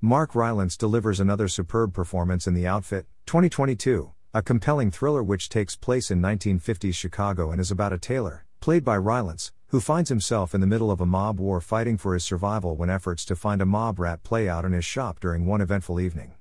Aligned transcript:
Mark 0.00 0.36
Rylance 0.36 0.76
delivers 0.76 1.18
another 1.18 1.48
superb 1.48 1.92
performance 1.92 2.46
in 2.46 2.54
The 2.54 2.68
Outfit, 2.68 3.06
2022, 3.26 4.12
a 4.32 4.42
compelling 4.42 4.92
thriller 4.92 5.24
which 5.24 5.48
takes 5.48 5.74
place 5.74 6.08
in 6.08 6.22
1950s 6.22 6.94
Chicago 6.94 7.50
and 7.50 7.60
is 7.60 7.72
about 7.72 7.92
a 7.92 7.98
tailor, 7.98 8.44
played 8.60 8.84
by 8.84 8.96
Rylance, 8.96 9.50
who 9.70 9.80
finds 9.80 10.08
himself 10.08 10.54
in 10.54 10.60
the 10.60 10.68
middle 10.68 10.92
of 10.92 11.00
a 11.00 11.06
mob 11.06 11.40
war 11.40 11.60
fighting 11.60 11.96
for 11.96 12.14
his 12.14 12.22
survival 12.22 12.76
when 12.76 12.88
efforts 12.88 13.24
to 13.24 13.34
find 13.34 13.60
a 13.60 13.66
mob 13.66 13.98
rat 13.98 14.22
play 14.22 14.48
out 14.48 14.64
in 14.64 14.70
his 14.70 14.84
shop 14.84 15.18
during 15.18 15.46
one 15.46 15.60
eventful 15.60 15.98
evening. 15.98 16.34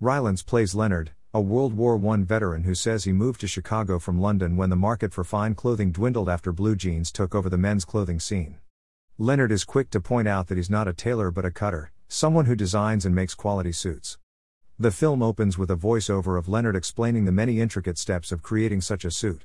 Rylance 0.00 0.42
plays 0.42 0.74
Leonard, 0.74 1.10
a 1.34 1.40
World 1.42 1.74
War 1.74 2.00
I 2.14 2.16
veteran 2.22 2.64
who 2.64 2.74
says 2.74 3.04
he 3.04 3.12
moved 3.12 3.42
to 3.42 3.46
Chicago 3.46 3.98
from 3.98 4.22
London 4.22 4.56
when 4.56 4.70
the 4.70 4.74
market 4.74 5.12
for 5.12 5.22
fine 5.22 5.54
clothing 5.54 5.92
dwindled 5.92 6.30
after 6.30 6.50
blue 6.50 6.76
jeans 6.76 7.12
took 7.12 7.34
over 7.34 7.50
the 7.50 7.58
men's 7.58 7.84
clothing 7.84 8.20
scene. 8.20 8.56
Leonard 9.18 9.52
is 9.52 9.64
quick 9.64 9.90
to 9.90 10.00
point 10.00 10.26
out 10.26 10.46
that 10.46 10.56
he's 10.56 10.70
not 10.70 10.88
a 10.88 10.94
tailor 10.94 11.30
but 11.30 11.44
a 11.44 11.50
cutter, 11.50 11.92
someone 12.12 12.46
who 12.46 12.56
designs 12.56 13.06
and 13.06 13.14
makes 13.14 13.36
quality 13.36 13.70
suits. 13.70 14.18
The 14.76 14.90
film 14.90 15.22
opens 15.22 15.56
with 15.56 15.70
a 15.70 15.76
voiceover 15.76 16.36
of 16.36 16.48
Leonard 16.48 16.74
explaining 16.74 17.24
the 17.24 17.30
many 17.30 17.60
intricate 17.60 17.98
steps 17.98 18.32
of 18.32 18.42
creating 18.42 18.80
such 18.80 19.04
a 19.04 19.12
suit. 19.12 19.44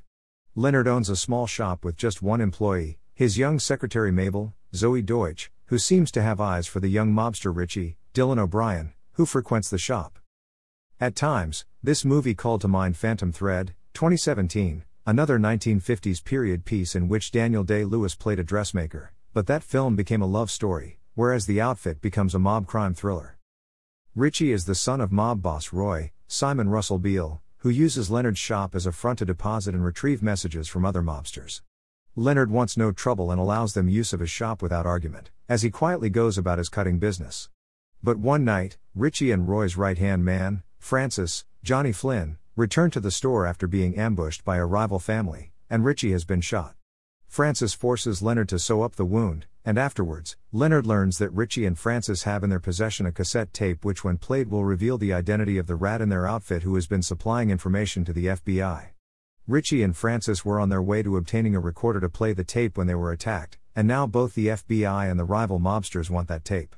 Leonard 0.55 0.87
owns 0.87 1.07
a 1.07 1.15
small 1.15 1.45
shop 1.45 1.85
with 1.85 1.95
just 1.95 2.23
one 2.23 2.41
employee, 2.41 2.97
his 3.13 3.37
young 3.37 3.59
secretary 3.59 4.11
Mabel, 4.11 4.55
Zoey 4.73 5.05
Deutch, 5.05 5.51
who 5.67 5.77
seems 5.77 6.09
to 6.11 6.23
have 6.23 6.41
eyes 6.41 6.65
for 6.65 6.79
the 6.79 6.87
young 6.87 7.13
mobster 7.13 7.55
Richie, 7.55 7.97
Dylan 8.15 8.39
O'Brien, 8.39 8.93
who 9.11 9.27
frequents 9.27 9.69
the 9.69 9.77
shop. 9.77 10.17
At 10.99 11.15
times, 11.15 11.65
this 11.83 12.03
movie 12.03 12.33
called 12.33 12.61
to 12.61 12.67
mind 12.67 12.97
Phantom 12.97 13.31
Thread, 13.31 13.75
2017, 13.93 14.85
another 15.05 15.37
1950s 15.37 16.23
period 16.23 16.65
piece 16.65 16.95
in 16.95 17.07
which 17.07 17.31
Daniel 17.31 17.63
Day 17.63 17.83
Lewis 17.83 18.15
played 18.15 18.39
a 18.39 18.43
dressmaker, 18.43 19.13
but 19.35 19.45
that 19.45 19.61
film 19.61 19.95
became 19.95 20.23
a 20.23 20.25
love 20.25 20.49
story, 20.49 20.97
whereas 21.15 21.45
The 21.45 21.59
Outfit 21.59 22.01
becomes 22.01 22.35
a 22.35 22.39
mob 22.39 22.67
crime 22.67 22.93
thriller. 22.93 23.37
Richie 24.13 24.51
is 24.51 24.65
the 24.65 24.75
son 24.75 25.01
of 25.01 25.11
mob 25.11 25.41
boss 25.41 25.73
Roy, 25.73 26.11
Simon 26.27 26.69
Russell 26.69 26.99
Beale, 26.99 27.41
who 27.59 27.69
uses 27.69 28.11
Leonard's 28.11 28.37
shop 28.37 28.75
as 28.75 28.85
a 28.85 28.91
front 28.91 29.19
to 29.19 29.25
deposit 29.25 29.73
and 29.73 29.83
retrieve 29.83 30.21
messages 30.21 30.67
from 30.67 30.85
other 30.85 31.01
mobsters. 31.01 31.61
Leonard 32.15 32.51
wants 32.51 32.77
no 32.77 32.91
trouble 32.91 33.31
and 33.31 33.39
allows 33.39 33.73
them 33.73 33.89
use 33.89 34.13
of 34.13 34.19
his 34.19 34.29
shop 34.29 34.61
without 34.61 34.85
argument, 34.85 35.31
as 35.49 35.63
he 35.63 35.69
quietly 35.69 36.09
goes 36.09 36.37
about 36.37 36.57
his 36.57 36.69
cutting 36.69 36.99
business. 36.99 37.49
But 38.03 38.17
one 38.17 38.45
night, 38.45 38.77
Richie 38.93 39.31
and 39.31 39.49
Roy's 39.49 39.77
right 39.77 39.97
hand 39.97 40.23
man, 40.23 40.63
Francis, 40.77 41.45
Johnny 41.63 41.91
Flynn, 41.91 42.37
return 42.55 42.91
to 42.91 42.99
the 42.99 43.09
store 43.09 43.47
after 43.47 43.67
being 43.67 43.97
ambushed 43.97 44.45
by 44.45 44.57
a 44.57 44.65
rival 44.65 44.99
family, 44.99 45.51
and 45.69 45.83
Richie 45.83 46.11
has 46.11 46.23
been 46.23 46.41
shot. 46.41 46.74
Francis 47.35 47.73
forces 47.73 48.21
Leonard 48.21 48.47
to 48.47 48.57
sew 48.57 48.81
up 48.81 48.95
the 48.95 49.03
wound, 49.03 49.45
and 49.65 49.77
afterwards, 49.77 50.37
Leonard 50.53 50.87
learns 50.87 51.17
that 51.17 51.33
Richie 51.33 51.65
and 51.65 51.77
Francis 51.77 52.23
have 52.23 52.45
in 52.45 52.49
their 52.49 52.61
possession 52.61 53.05
a 53.05 53.11
cassette 53.11 53.51
tape 53.51 53.83
which, 53.83 54.05
when 54.05 54.17
played, 54.17 54.49
will 54.49 54.63
reveal 54.63 54.97
the 54.97 55.11
identity 55.11 55.57
of 55.57 55.67
the 55.67 55.75
rat 55.75 55.99
in 55.99 56.07
their 56.07 56.25
outfit 56.25 56.63
who 56.63 56.75
has 56.75 56.87
been 56.87 57.01
supplying 57.01 57.49
information 57.49 58.05
to 58.05 58.13
the 58.13 58.27
FBI. 58.27 58.91
Richie 59.49 59.83
and 59.83 59.97
Francis 59.97 60.45
were 60.45 60.61
on 60.61 60.69
their 60.69 60.81
way 60.81 61.03
to 61.03 61.17
obtaining 61.17 61.57
a 61.57 61.59
recorder 61.59 61.99
to 61.99 62.07
play 62.07 62.31
the 62.31 62.45
tape 62.45 62.77
when 62.77 62.87
they 62.87 62.95
were 62.95 63.11
attacked, 63.11 63.57
and 63.75 63.85
now 63.85 64.07
both 64.07 64.33
the 64.33 64.47
FBI 64.47 65.11
and 65.11 65.19
the 65.19 65.25
rival 65.25 65.59
mobsters 65.59 66.09
want 66.09 66.29
that 66.29 66.45
tape. 66.45 66.73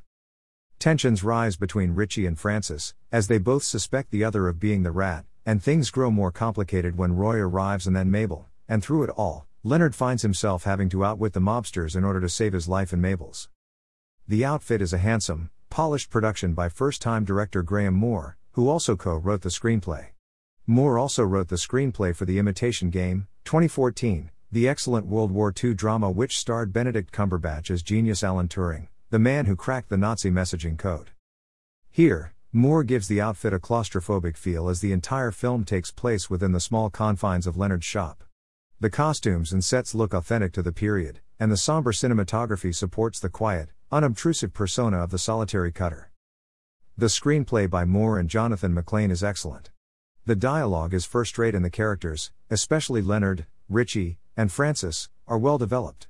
Tensions 0.80 1.24
rise 1.24 1.56
between 1.56 1.94
Richie 1.94 2.26
and 2.26 2.40
Francis, 2.40 2.96
as 3.12 3.28
they 3.28 3.38
both 3.38 3.62
suspect 3.62 4.10
the 4.10 4.24
other 4.24 4.48
of 4.48 4.60
being 4.60 4.82
the 4.82 4.90
rat, 4.90 5.24
and 5.46 5.62
things 5.62 5.92
grow 5.92 6.10
more 6.10 6.32
complicated 6.32 6.98
when 6.98 7.16
Roy 7.16 7.36
arrives 7.36 7.86
and 7.86 7.96
then 7.96 8.10
Mabel, 8.10 8.48
and 8.68 8.84
through 8.84 9.04
it 9.04 9.12
all, 9.12 9.46
Leonard 9.68 9.94
finds 9.94 10.22
himself 10.22 10.64
having 10.64 10.88
to 10.88 11.04
outwit 11.04 11.34
the 11.34 11.42
mobsters 11.42 11.94
in 11.94 12.06
order 12.06 12.22
to 12.22 12.30
save 12.30 12.54
his 12.54 12.70
life 12.70 12.94
and 12.94 13.02
Mabel's. 13.02 13.50
The 14.26 14.46
outfit 14.46 14.82
is 14.82 14.94
a 14.94 14.98
handsome, 14.98 15.50
polished 15.70 16.10
production 16.10 16.54
by 16.54 16.70
first 16.70 17.02
time 17.02 17.26
director 17.26 17.64
Graham 17.64 17.94
Moore, 17.94 18.38
who 18.52 18.70
also 18.70 18.96
co 18.96 19.18
wrote 19.18 19.42
the 19.42 19.50
screenplay. 19.50 20.12
Moore 20.66 20.98
also 20.98 21.22
wrote 21.22 21.50
the 21.50 21.58
screenplay 21.58 22.16
for 22.16 22.24
The 22.24 22.40
Imitation 22.40 22.90
Game, 22.90 23.28
2014, 23.44 24.32
the 24.54 24.70
excellent 24.70 25.06
World 25.06 25.32
War 25.32 25.54
II 25.62 25.74
drama 25.74 26.10
which 26.10 26.40
starred 26.40 26.72
Benedict 26.72 27.12
Cumberbatch 27.12 27.70
as 27.70 27.84
genius 27.84 28.24
Alan 28.24 28.48
Turing, 28.48 28.88
the 29.10 29.20
man 29.20 29.48
who 29.48 29.58
cracked 29.58 29.90
the 29.90 29.98
Nazi 29.98 30.32
messaging 30.32 30.78
code. 30.78 31.10
Here, 31.90 32.34
Moore 32.54 32.86
gives 32.86 33.10
the 33.10 33.20
outfit 33.20 33.52
a 33.52 33.60
claustrophobic 33.60 34.38
feel 34.38 34.70
as 34.70 34.80
the 34.80 34.94
entire 34.94 35.32
film 35.32 35.66
takes 35.66 35.92
place 35.92 36.30
within 36.30 36.54
the 36.54 36.62
small 36.62 36.90
confines 36.90 37.46
of 37.46 37.58
Leonard's 37.58 37.84
shop. 37.84 38.24
The 38.80 38.92
costumes 38.92 39.52
and 39.52 39.64
sets 39.64 39.96
look 39.96 40.14
authentic 40.14 40.54
to 40.54 40.62
the 40.62 40.72
period, 40.72 41.20
and 41.40 41.52
the 41.52 41.58
somber 41.58 41.92
cinematography 41.92 42.76
supports 42.76 43.20
the 43.20 43.28
quiet, 43.28 43.70
unobtrusive 43.92 44.54
persona 44.54 45.00
of 45.00 45.10
the 45.10 45.18
solitary 45.18 45.72
cutter. 45.72 46.12
The 46.96 47.08
screenplay 47.08 47.68
by 47.68 47.86
Moore 47.86 48.20
and 48.20 48.30
Johnathan 48.30 48.80
McClain 48.80 49.10
is 49.10 49.24
excellent. 49.24 49.72
The 50.28 50.36
dialogue 50.36 50.94
is 50.94 51.06
first 51.06 51.40
rate 51.40 51.56
and 51.56 51.66
the 51.66 51.72
characters, 51.72 52.32
especially 52.52 53.02
Leonard, 53.02 53.48
Richie, 53.68 54.20
and 54.36 54.52
Francis, 54.52 55.10
are 55.28 55.40
well 55.40 55.58
developed. 55.58 56.08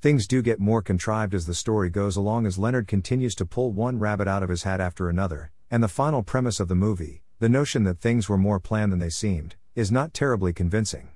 Things 0.00 0.26
do 0.26 0.40
get 0.40 0.58
more 0.58 0.80
contrived 0.80 1.34
as 1.34 1.44
the 1.44 1.52
story 1.54 1.90
goes 1.90 2.16
along 2.16 2.46
as 2.46 2.56
Leonard 2.56 2.88
continues 2.88 3.34
to 3.34 3.44
pull 3.44 3.72
one 3.72 3.98
rabbit 3.98 4.26
out 4.26 4.42
of 4.42 4.48
his 4.48 4.62
hat 4.62 4.80
after 4.80 5.10
another, 5.10 5.50
and 5.70 5.82
the 5.82 5.86
final 5.86 6.22
premise 6.22 6.60
of 6.60 6.68
the 6.68 6.74
movie, 6.74 7.20
the 7.40 7.50
notion 7.50 7.84
that 7.84 8.00
things 8.00 8.26
were 8.26 8.38
more 8.38 8.58
planned 8.58 8.90
than 8.90 9.00
they 9.00 9.10
seemed, 9.10 9.56
is 9.74 9.92
not 9.92 10.14
terribly 10.14 10.54
convincing. 10.54 11.10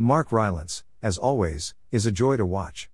Mark 0.00 0.30
Rylance, 0.30 0.84
as 1.02 1.18
always, 1.18 1.74
is 1.90 2.06
a 2.06 2.12
joy 2.12 2.36
to 2.36 2.46
watch. 2.46 2.88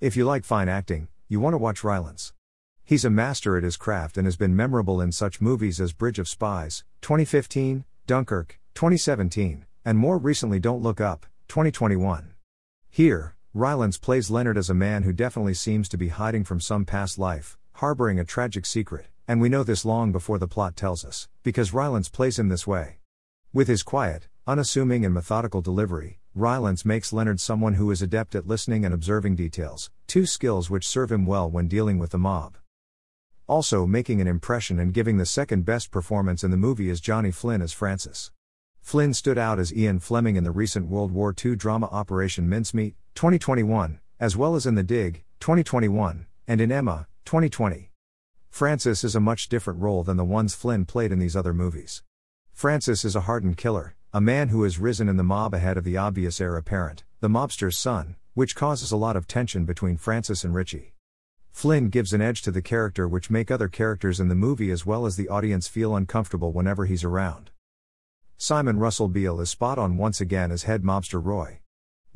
If 0.00 0.16
you 0.16 0.24
like 0.24 0.42
fine 0.42 0.70
acting, 0.70 1.08
you 1.28 1.38
want 1.38 1.52
to 1.52 1.58
watch 1.58 1.84
Rylance. 1.84 2.32
He's 2.82 3.04
a 3.04 3.10
master 3.10 3.58
at 3.58 3.62
his 3.62 3.76
craft 3.76 4.16
and 4.16 4.26
has 4.26 4.38
been 4.38 4.56
memorable 4.56 4.98
in 5.02 5.12
such 5.12 5.42
movies 5.42 5.82
as 5.82 5.92
Bridge 5.92 6.18
of 6.18 6.26
Spies, 6.26 6.82
2015, 7.02 7.84
Dunkirk, 8.06 8.58
2017, 8.72 9.66
and 9.84 9.98
more 9.98 10.16
recently 10.16 10.58
Don't 10.58 10.82
Look 10.82 10.98
Up, 10.98 11.26
2021. 11.48 12.32
Here, 12.88 13.36
Rylance 13.52 13.98
plays 13.98 14.30
Leonard 14.30 14.56
as 14.56 14.70
a 14.70 14.74
man 14.74 15.02
who 15.02 15.12
definitely 15.12 15.52
seems 15.52 15.90
to 15.90 15.98
be 15.98 16.08
hiding 16.08 16.42
from 16.42 16.62
some 16.62 16.86
past 16.86 17.18
life, 17.18 17.58
harboring 17.72 18.18
a 18.18 18.24
tragic 18.24 18.64
secret, 18.64 19.08
and 19.28 19.42
we 19.42 19.50
know 19.50 19.62
this 19.62 19.84
long 19.84 20.10
before 20.10 20.38
the 20.38 20.48
plot 20.48 20.74
tells 20.74 21.04
us, 21.04 21.28
because 21.42 21.74
Rylance 21.74 22.08
plays 22.08 22.38
him 22.38 22.48
this 22.48 22.66
way. 22.66 22.96
With 23.52 23.68
his 23.68 23.82
quiet, 23.82 24.28
unassuming, 24.46 25.04
and 25.04 25.12
methodical 25.12 25.60
delivery, 25.60 26.18
Rylance 26.38 26.84
makes 26.84 27.14
Leonard 27.14 27.40
someone 27.40 27.72
who 27.72 27.90
is 27.90 28.02
adept 28.02 28.34
at 28.34 28.46
listening 28.46 28.84
and 28.84 28.92
observing 28.92 29.36
details, 29.36 29.90
two 30.06 30.26
skills 30.26 30.68
which 30.68 30.86
serve 30.86 31.10
him 31.10 31.24
well 31.24 31.50
when 31.50 31.66
dealing 31.66 31.98
with 31.98 32.10
the 32.10 32.18
mob. 32.18 32.58
Also, 33.46 33.86
making 33.86 34.20
an 34.20 34.26
impression 34.26 34.78
and 34.78 34.92
giving 34.92 35.16
the 35.16 35.24
second 35.24 35.64
best 35.64 35.90
performance 35.90 36.44
in 36.44 36.50
the 36.50 36.58
movie 36.58 36.90
is 36.90 37.00
Johnny 37.00 37.30
Flynn 37.30 37.62
as 37.62 37.72
Francis. 37.72 38.32
Flynn 38.82 39.14
stood 39.14 39.38
out 39.38 39.58
as 39.58 39.72
Ian 39.74 39.98
Fleming 39.98 40.36
in 40.36 40.44
the 40.44 40.50
recent 40.50 40.88
World 40.88 41.10
War 41.10 41.34
II 41.42 41.56
drama 41.56 41.86
Operation 41.86 42.46
Mincemeat, 42.46 42.96
2021, 43.14 43.98
as 44.20 44.36
well 44.36 44.54
as 44.54 44.66
in 44.66 44.74
The 44.74 44.82
Dig, 44.82 45.24
2021, 45.40 46.26
and 46.46 46.60
in 46.60 46.70
Emma, 46.70 47.06
2020. 47.24 47.92
Francis 48.50 49.04
is 49.04 49.16
a 49.16 49.20
much 49.20 49.48
different 49.48 49.80
role 49.80 50.02
than 50.02 50.18
the 50.18 50.22
ones 50.22 50.54
Flynn 50.54 50.84
played 50.84 51.12
in 51.12 51.18
these 51.18 51.34
other 51.34 51.54
movies. 51.54 52.02
Francis 52.52 53.06
is 53.06 53.16
a 53.16 53.22
hardened 53.22 53.56
killer, 53.56 53.95
a 54.16 54.20
man 54.22 54.48
who 54.48 54.62
has 54.62 54.78
risen 54.78 55.10
in 55.10 55.18
the 55.18 55.22
mob 55.22 55.52
ahead 55.52 55.76
of 55.76 55.84
the 55.84 55.98
obvious 55.98 56.40
heir 56.40 56.56
apparent, 56.56 57.04
the 57.20 57.28
mobster's 57.28 57.76
son, 57.76 58.16
which 58.32 58.56
causes 58.56 58.90
a 58.90 58.96
lot 58.96 59.14
of 59.14 59.26
tension 59.26 59.66
between 59.66 59.98
Francis 59.98 60.42
and 60.42 60.54
Richie. 60.54 60.94
Flynn 61.52 61.90
gives 61.90 62.14
an 62.14 62.22
edge 62.22 62.40
to 62.40 62.50
the 62.50 62.62
character 62.62 63.06
which 63.06 63.28
make 63.28 63.50
other 63.50 63.68
characters 63.68 64.18
in 64.18 64.28
the 64.28 64.34
movie 64.34 64.70
as 64.70 64.86
well 64.86 65.04
as 65.04 65.16
the 65.16 65.28
audience 65.28 65.68
feel 65.68 65.94
uncomfortable 65.94 66.50
whenever 66.50 66.86
he's 66.86 67.04
around. 67.04 67.50
Simon 68.38 68.78
Russell 68.78 69.08
Beale 69.08 69.38
is 69.38 69.50
spot 69.50 69.76
on 69.76 69.98
once 69.98 70.18
again 70.18 70.50
as 70.50 70.62
head 70.62 70.82
mobster 70.82 71.22
Roy. 71.22 71.60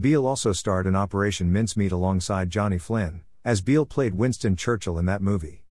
Beale 0.00 0.26
also 0.26 0.54
starred 0.54 0.86
in 0.86 0.96
Operation 0.96 1.52
Mincemeat 1.52 1.92
alongside 1.92 2.48
Johnny 2.48 2.78
Flynn, 2.78 3.24
as 3.44 3.60
Beale 3.60 3.84
played 3.84 4.14
Winston 4.14 4.56
Churchill 4.56 4.98
in 4.98 5.04
that 5.04 5.20
movie. 5.20 5.66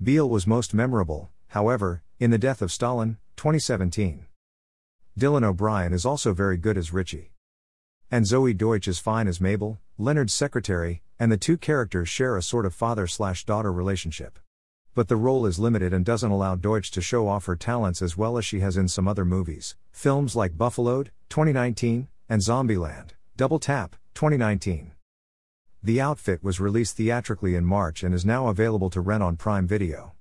Beale 0.00 0.30
was 0.30 0.46
most 0.46 0.74
memorable, 0.74 1.30
however, 1.48 2.04
in 2.20 2.30
The 2.30 2.38
Death 2.38 2.62
of 2.62 2.70
Stalin, 2.70 3.18
2017. 3.34 4.26
Dylan 5.18 5.44
O'Brien 5.44 5.92
is 5.92 6.06
also 6.06 6.32
very 6.32 6.56
good 6.56 6.78
as 6.78 6.92
Richie. 6.92 7.32
And 8.10 8.24
Zoey 8.24 8.56
Deutch 8.56 8.88
is 8.88 8.98
fine 8.98 9.28
as 9.28 9.42
Mabel, 9.42 9.78
Leonard's 9.98 10.32
secretary, 10.32 11.02
and 11.18 11.30
the 11.30 11.36
two 11.36 11.58
characters 11.58 12.08
share 12.08 12.36
a 12.36 12.42
sort 12.42 12.64
of 12.64 12.74
father 12.74 13.06
slash 13.06 13.44
daughter 13.44 13.70
relationship. 13.70 14.38
But 14.94 15.08
the 15.08 15.16
role 15.16 15.44
is 15.44 15.58
limited 15.58 15.92
and 15.92 16.04
doesn't 16.04 16.30
allow 16.30 16.54
Deutch 16.54 16.90
to 16.92 17.02
show 17.02 17.28
off 17.28 17.44
her 17.44 17.56
talents 17.56 18.00
as 18.00 18.16
well 18.16 18.38
as 18.38 18.46
she 18.46 18.60
has 18.60 18.78
in 18.78 18.88
some 18.88 19.06
other 19.06 19.26
movies, 19.26 19.76
films 19.90 20.34
like 20.34 20.56
Buffaloed, 20.56 21.10
2019, 21.28 22.08
and 22.30 22.40
Zombieland, 22.40 23.10
Double 23.36 23.58
Tap, 23.58 23.96
2019. 24.14 24.92
The 25.82 26.00
outfit 26.00 26.42
was 26.42 26.58
released 26.58 26.96
theatrically 26.96 27.54
in 27.54 27.66
March 27.66 28.02
and 28.02 28.14
is 28.14 28.24
now 28.24 28.48
available 28.48 28.88
to 28.90 29.00
rent 29.00 29.22
on 29.22 29.36
Prime 29.36 29.66
Video. 29.66 30.12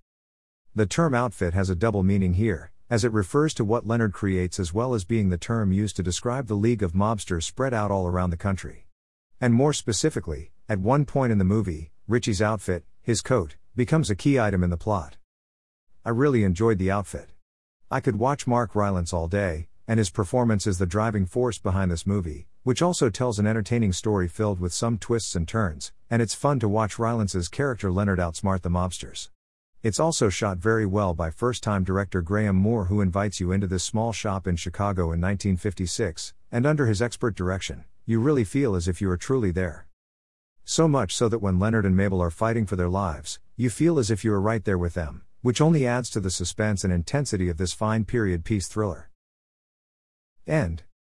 The 0.76 0.86
term 0.86 1.14
outfit 1.14 1.54
has 1.54 1.70
a 1.70 1.76
double 1.76 2.04
meaning 2.04 2.34
here, 2.34 2.71
as 2.92 3.06
it 3.06 3.14
refers 3.14 3.54
to 3.54 3.64
what 3.64 3.88
Leonard 3.88 4.12
creates 4.12 4.60
as 4.60 4.74
well 4.74 4.94
as 4.94 5.06
being 5.06 5.30
the 5.30 5.38
term 5.38 5.72
used 5.72 5.96
to 5.96 6.04
describe 6.04 6.48
the 6.48 6.56
league 6.56 6.84
of 6.84 6.92
mobsters 6.92 7.44
spread 7.44 7.74
out 7.74 7.90
all 7.90 8.06
around 8.06 8.32
the 8.32 8.38
country. 8.38 8.86
And 9.40 9.54
more 9.54 9.72
specifically, 9.72 10.52
at 10.68 10.78
one 10.78 11.06
point 11.06 11.32
in 11.32 11.38
the 11.38 11.46
movie, 11.46 11.92
Richie's 12.06 12.42
outfit, 12.42 12.84
his 13.02 13.22
coat, 13.22 13.56
becomes 13.78 14.10
a 14.10 14.16
key 14.16 14.38
item 14.38 14.62
in 14.62 14.70
the 14.72 14.76
plot. 14.76 15.16
I 16.04 16.10
really 16.10 16.44
enjoyed 16.44 16.80
the 16.80 16.92
outfit. 16.92 17.30
I 17.90 18.02
could 18.02 18.18
watch 18.18 18.46
Mark 18.46 18.76
Rylance 18.76 19.14
all 19.14 19.30
day, 19.30 19.70
and 19.88 19.98
his 19.98 20.10
performance 20.10 20.68
is 20.68 20.78
the 20.78 20.86
driving 20.86 21.26
force 21.26 21.60
behind 21.60 21.92
this 21.92 22.06
movie, 22.06 22.48
which 22.64 22.82
also 22.82 23.10
tells 23.10 23.40
an 23.40 23.48
entertaining 23.48 23.94
story 23.94 24.28
filled 24.28 24.60
with 24.60 24.74
some 24.74 24.98
twists 24.98 25.34
and 25.34 25.48
turns, 25.48 25.94
and 26.10 26.22
it's 26.22 26.36
fun 26.36 26.60
to 26.60 26.68
watch 26.68 27.00
Rylance's 27.00 27.48
character 27.48 27.90
Leonard 27.90 28.20
outsmart 28.20 28.64
the 28.64 28.70
mobsters. 28.70 29.30
It's 29.84 30.00
also 30.00 30.30
shot 30.30 30.60
very 30.60 30.86
well 30.86 31.16
by 31.16 31.32
first 31.32 31.64
time 31.64 31.84
director 31.84 32.22
Graham 32.22 32.56
Moore, 32.56 32.86
who 32.86 33.02
invites 33.02 33.40
you 33.40 33.52
into 33.52 33.66
this 33.66 33.84
small 33.84 34.14
shop 34.14 34.46
in 34.46 34.56
Chicago 34.56 35.06
in 35.06 35.20
1956, 35.20 36.36
and 36.52 36.68
under 36.68 36.86
his 36.86 37.02
expert 37.02 37.34
direction, 37.34 37.86
you 38.06 38.20
really 38.20 38.44
feel 38.44 38.76
as 38.76 38.88
if 38.88 39.02
you 39.02 39.10
are 39.10 39.18
truly 39.18 39.50
there. 39.50 39.88
So 40.64 40.88
much 40.88 41.16
so 41.16 41.28
that 41.30 41.40
when 41.40 41.58
Leonard 41.58 41.88
and 41.88 41.98
Mabel 41.98 42.22
are 42.22 42.30
fighting 42.30 42.68
for 42.68 42.76
their 42.76 42.90
lives, 42.90 43.40
you 43.58 43.72
feel 43.72 43.98
as 43.98 44.12
if 44.12 44.24
you 44.24 44.32
are 44.34 44.40
right 44.40 44.64
there 44.64 44.78
with 44.78 44.94
them, 44.94 45.24
which 45.42 45.60
only 45.60 45.88
adds 45.88 46.12
to 46.12 46.20
the 46.20 46.30
suspense 46.30 46.84
and 46.84 46.94
intensity 46.94 47.50
of 47.50 47.58
this 47.58 47.74
fine 47.74 48.06
period 48.06 48.46
piece 48.46 48.68
thriller. 48.68 49.10
End. 50.46 50.84